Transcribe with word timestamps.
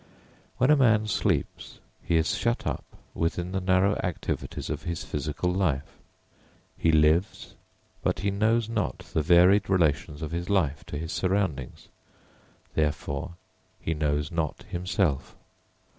When 0.57 0.71
a 0.71 0.75
man 0.75 1.05
sleeps 1.07 1.77
he 2.01 2.15
is 2.15 2.33
shut 2.35 2.65
up 2.65 2.83
within 3.13 3.51
the 3.51 3.61
narrow 3.61 3.97
activities 3.97 4.67
of 4.71 4.81
his 4.81 5.03
physical 5.03 5.53
life. 5.53 5.99
He 6.75 6.91
lives, 6.91 7.53
but 8.01 8.21
he 8.21 8.31
knows 8.31 8.67
not 8.67 8.97
the 9.13 9.21
varied 9.21 9.69
relations 9.69 10.23
of 10.23 10.31
his 10.31 10.49
life 10.49 10.83
to 10.85 10.97
his 10.97 11.11
surroundings, 11.13 11.89
therefore 12.73 13.35
he 13.79 13.93
knows 13.93 14.31
not 14.31 14.63
himself. 14.63 15.35